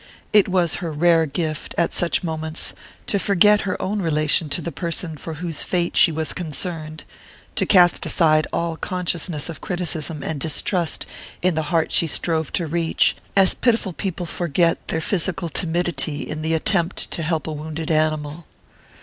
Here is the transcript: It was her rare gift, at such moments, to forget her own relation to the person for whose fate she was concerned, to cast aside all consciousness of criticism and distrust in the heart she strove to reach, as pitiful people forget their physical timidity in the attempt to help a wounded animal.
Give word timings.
It 0.33 0.47
was 0.47 0.77
her 0.77 0.91
rare 0.91 1.27
gift, 1.27 1.75
at 1.77 1.93
such 1.93 2.23
moments, 2.23 2.73
to 3.05 3.19
forget 3.19 3.61
her 3.69 3.79
own 3.79 4.01
relation 4.01 4.49
to 4.49 4.59
the 4.59 4.71
person 4.71 5.15
for 5.15 5.35
whose 5.35 5.63
fate 5.63 5.95
she 5.95 6.11
was 6.11 6.33
concerned, 6.33 7.03
to 7.55 7.67
cast 7.67 8.03
aside 8.07 8.47
all 8.51 8.77
consciousness 8.77 9.47
of 9.47 9.61
criticism 9.61 10.23
and 10.23 10.39
distrust 10.39 11.05
in 11.43 11.53
the 11.53 11.61
heart 11.69 11.91
she 11.91 12.07
strove 12.07 12.51
to 12.53 12.65
reach, 12.65 13.15
as 13.35 13.53
pitiful 13.53 13.93
people 13.93 14.25
forget 14.25 14.87
their 14.87 15.01
physical 15.01 15.49
timidity 15.49 16.27
in 16.27 16.41
the 16.41 16.55
attempt 16.55 17.11
to 17.11 17.21
help 17.21 17.45
a 17.45 17.51
wounded 17.53 17.91
animal. 17.91 18.47